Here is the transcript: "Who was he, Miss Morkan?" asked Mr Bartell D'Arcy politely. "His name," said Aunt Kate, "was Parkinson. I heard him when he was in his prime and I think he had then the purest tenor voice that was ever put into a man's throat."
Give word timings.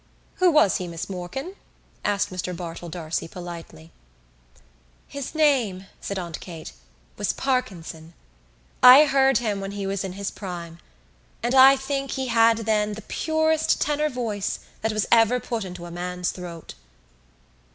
"Who 0.37 0.49
was 0.49 0.77
he, 0.77 0.87
Miss 0.87 1.11
Morkan?" 1.11 1.53
asked 2.03 2.31
Mr 2.31 2.57
Bartell 2.57 2.89
D'Arcy 2.89 3.27
politely. 3.27 3.91
"His 5.07 5.35
name," 5.35 5.85
said 5.99 6.17
Aunt 6.17 6.39
Kate, 6.39 6.73
"was 7.17 7.33
Parkinson. 7.33 8.15
I 8.81 9.05
heard 9.05 9.37
him 9.37 9.61
when 9.61 9.73
he 9.73 9.85
was 9.85 10.03
in 10.03 10.13
his 10.13 10.31
prime 10.31 10.79
and 11.43 11.53
I 11.53 11.75
think 11.75 12.13
he 12.13 12.29
had 12.29 12.57
then 12.65 12.93
the 12.95 13.03
purest 13.03 13.79
tenor 13.79 14.09
voice 14.09 14.61
that 14.81 14.91
was 14.91 15.05
ever 15.11 15.39
put 15.39 15.63
into 15.63 15.85
a 15.85 15.91
man's 15.91 16.31
throat." 16.31 16.73